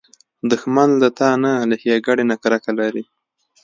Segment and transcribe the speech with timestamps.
[0.51, 3.03] دښمن له تا نه، له ښېګڼې نه کرکه لري